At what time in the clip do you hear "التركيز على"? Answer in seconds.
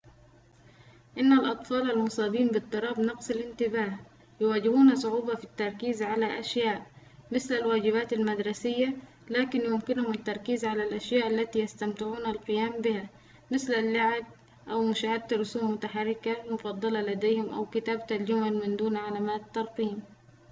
5.43-6.39, 10.13-10.83